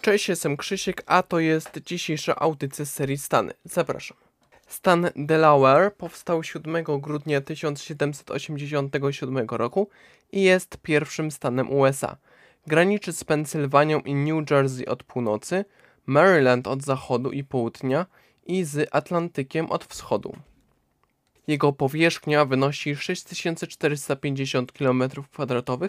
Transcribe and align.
Cześć, 0.00 0.28
jestem 0.28 0.56
Krzysiek, 0.56 1.02
a 1.06 1.22
to 1.22 1.38
jest 1.38 1.80
dzisiejsza 1.86 2.36
audycja 2.36 2.84
z 2.84 2.92
serii 2.92 3.18
Stany. 3.18 3.52
Zapraszam. 3.64 4.16
Stan 4.66 5.10
Delaware 5.16 5.96
powstał 5.96 6.42
7 6.42 6.84
grudnia 6.84 7.40
1787 7.40 9.46
roku 9.50 9.88
i 10.32 10.42
jest 10.42 10.78
pierwszym 10.82 11.30
stanem 11.30 11.70
USA. 11.70 12.16
Graniczy 12.66 13.12
z 13.12 13.24
Pensylwanią 13.24 14.00
i 14.00 14.14
New 14.14 14.50
Jersey 14.50 14.86
od 14.86 15.02
północy, 15.02 15.64
Maryland 16.06 16.66
od 16.66 16.82
zachodu 16.82 17.30
i 17.30 17.44
południa 17.44 18.06
i 18.46 18.64
z 18.64 18.88
Atlantykiem 18.92 19.70
od 19.70 19.84
wschodu. 19.84 20.36
Jego 21.50 21.72
powierzchnia 21.72 22.44
wynosi 22.44 22.96
6450 22.96 24.72
km2 24.72 25.88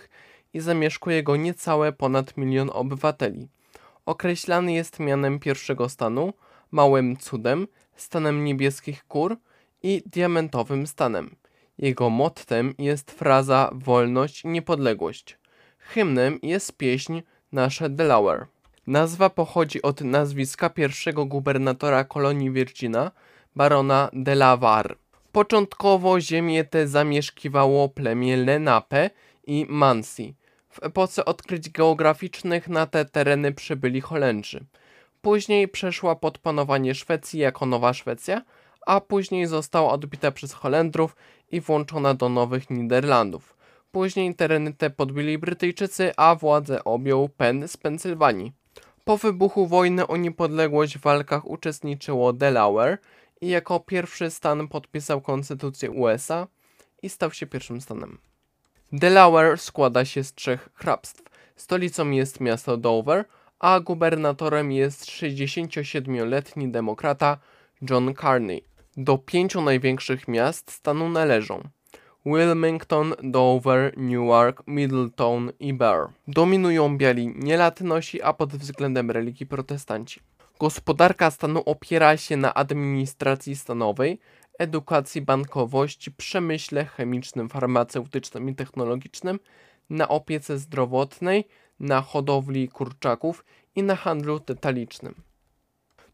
i 0.54 0.60
zamieszkuje 0.60 1.24
go 1.24 1.36
niecałe 1.36 1.92
ponad 1.92 2.38
milion 2.38 2.70
obywateli. 2.74 3.48
Określany 4.06 4.74
jest 4.74 5.00
mianem 5.00 5.40
pierwszego 5.40 5.90
stanu, 5.90 6.34
małym 6.72 7.18
cudem, 7.18 7.68
stanem 7.96 8.44
niebieskich 8.44 9.04
kur 9.08 9.38
i 9.84 10.04
diamentowym 10.06 10.88
stanem. 10.88 11.36
Jego 11.78 12.10
mottem 12.10 12.74
jest 12.78 13.12
fraza 13.12 13.70
wolność 13.74 14.44
i 14.44 14.48
niepodległość. 14.48 15.38
Hymnem 15.78 16.40
jest 16.44 16.78
pieśń 16.78 17.22
Nasze 17.52 17.90
Delaware. 17.90 18.48
Nazwa 18.88 19.30
pochodzi 19.30 19.82
od 19.82 20.02
nazwiska 20.02 20.70
pierwszego 20.70 21.26
gubernatora 21.26 22.04
kolonii 22.04 22.52
Virginia, 22.52 23.12
barona 23.56 24.10
Delaware. 24.14 25.01
Początkowo 25.32 26.22
ziemię 26.22 26.64
tę 26.64 26.88
zamieszkiwało 26.88 27.90
plemię 27.90 28.38
Lenape 28.38 29.10
i 29.48 29.66
Mansi. 29.70 30.36
W 30.70 30.84
epoce 30.84 31.26
odkryć 31.26 31.70
geograficznych 31.70 32.70
na 32.70 32.86
te 32.86 33.06
tereny 33.06 33.52
przybyli 33.52 34.02
Holendrzy. 34.02 34.66
Później 35.22 35.68
przeszła 35.68 36.16
pod 36.16 36.38
panowanie 36.38 36.96
Szwecji 36.96 37.40
jako 37.40 37.66
Nowa 37.66 37.94
Szwecja, 37.94 38.42
a 38.86 39.02
później 39.02 39.46
została 39.48 39.92
odbita 39.92 40.32
przez 40.32 40.54
Holendrów 40.54 41.16
i 41.52 41.62
włączona 41.62 42.14
do 42.14 42.30
Nowych 42.30 42.70
Niderlandów. 42.70 43.58
Później 43.92 44.36
tereny 44.36 44.74
te 44.74 44.90
podbili 44.90 45.38
Brytyjczycy, 45.38 46.12
a 46.18 46.36
władzę 46.36 46.84
objął 46.84 47.30
Penn 47.30 47.68
z 47.68 47.78
Pensylwanii. 47.78 48.52
Po 49.04 49.18
wybuchu 49.18 49.68
wojny 49.68 50.08
o 50.08 50.18
niepodległość 50.18 50.98
w 50.98 51.02
walkach 51.02 51.48
uczestniczyło 51.48 52.34
Delaware 52.34 52.98
i 53.42 53.48
jako 53.48 53.80
pierwszy 53.80 54.32
stan 54.32 54.68
podpisał 54.68 55.22
konstytucję 55.22 55.92
USA 55.92 56.48
i 57.02 57.10
stał 57.10 57.32
się 57.32 57.48
pierwszym 57.48 57.82
stanem. 57.82 58.18
Delaware 58.92 59.58
składa 59.58 60.06
się 60.06 60.24
z 60.24 60.34
trzech 60.34 60.70
hrabstw. 60.74 61.24
Stolicą 61.56 62.10
jest 62.10 62.40
miasto 62.40 62.78
Dover, 62.78 63.26
a 63.60 63.80
gubernatorem 63.80 64.72
jest 64.72 65.06
67-letni 65.06 66.72
demokrata 66.72 67.38
John 67.90 68.14
Carney. 68.22 68.64
Do 68.98 69.18
pięciu 69.18 69.62
największych 69.62 70.28
miast 70.28 70.72
stanu 70.72 71.10
należą 71.10 71.64
Wilmington, 72.26 73.14
Dover, 73.24 73.98
Newark, 73.98 74.64
Middletown 74.68 75.52
i 75.60 75.74
Barr. 75.74 76.10
Dominują 76.28 76.98
biali 76.98 77.34
nielatynosi, 77.36 78.22
a 78.22 78.34
pod 78.34 78.56
względem 78.56 79.12
religii 79.12 79.46
protestanci. 79.46 80.20
Gospodarka 80.62 81.32
stanu 81.32 81.64
opiera 81.66 82.18
się 82.18 82.38
na 82.38 82.54
administracji 82.54 83.56
stanowej, 83.56 84.20
edukacji, 84.60 85.22
bankowości, 85.22 86.12
przemyśle 86.12 86.86
chemicznym, 86.86 87.50
farmaceutycznym 87.50 88.50
i 88.50 88.56
technologicznym, 88.56 89.40
na 89.90 90.08
opiece 90.08 90.58
zdrowotnej, 90.58 91.48
na 91.80 92.02
hodowli 92.02 92.70
kurczaków 92.70 93.46
i 93.76 93.84
na 93.84 93.96
handlu 93.96 94.40
detalicznym. 94.40 95.16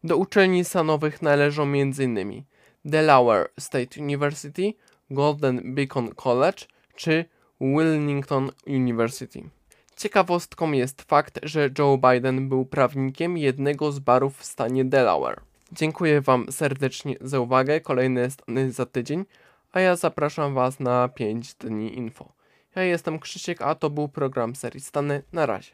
Do 0.03 0.17
uczelni 0.17 0.65
stanowych 0.65 1.21
należą 1.21 1.63
m.in. 1.63 2.43
Delaware 2.85 3.49
State 3.59 4.01
University, 4.01 4.73
Golden 5.09 5.75
Beacon 5.75 6.15
College 6.15 6.65
czy 6.95 7.25
Wilmington 7.61 8.51
University. 8.67 9.49
Ciekawostką 9.97 10.71
jest 10.71 11.01
fakt, 11.01 11.39
że 11.43 11.69
Joe 11.79 11.97
Biden 11.97 12.49
był 12.49 12.65
prawnikiem 12.65 13.37
jednego 13.37 13.91
z 13.91 13.99
barów 13.99 14.37
w 14.37 14.45
stanie 14.45 14.85
Delaware. 14.85 15.41
Dziękuję 15.71 16.21
Wam 16.21 16.51
serdecznie 16.51 17.15
za 17.21 17.39
uwagę. 17.39 17.81
Kolejny 17.81 18.31
stany 18.31 18.71
za 18.71 18.85
tydzień, 18.85 19.25
a 19.71 19.79
ja 19.79 19.95
zapraszam 19.95 20.53
Was 20.53 20.79
na 20.79 21.07
5 21.07 21.53
dni 21.53 21.97
info. 21.97 22.31
Ja 22.75 22.83
jestem 22.83 23.19
Krzysiek, 23.19 23.61
a 23.61 23.75
to 23.75 23.89
był 23.89 24.07
program 24.07 24.55
serii 24.55 24.81
Stany. 24.81 25.23
Na 25.33 25.45
razie. 25.45 25.71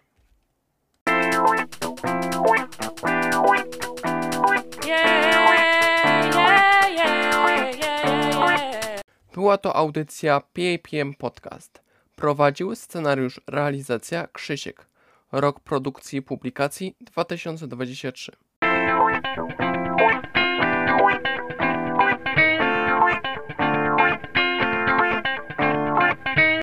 Była 9.33 9.57
to 9.57 9.75
audycja 9.75 10.41
PAPM 10.41 11.13
Podcast. 11.13 11.82
Prowadził 12.15 12.75
scenariusz 12.75 13.41
realizacja 13.47 14.27
Krzysiek. 14.27 14.87
Rok 15.31 15.59
produkcji 15.59 16.19
i 16.19 16.21
publikacji 16.21 16.95
2023. 17.01 18.31